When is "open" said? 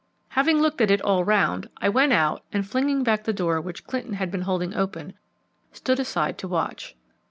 4.73-5.13